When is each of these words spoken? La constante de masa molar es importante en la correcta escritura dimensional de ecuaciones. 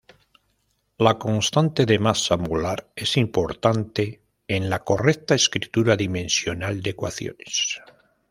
La 1.07 1.11
constante 1.23 1.85
de 1.91 1.97
masa 2.05 2.35
molar 2.35 2.91
es 2.95 3.17
importante 3.17 4.23
en 4.47 4.67
la 4.71 4.83
correcta 4.83 5.35
escritura 5.35 5.95
dimensional 5.95 6.81
de 6.81 6.89
ecuaciones. 6.89 7.83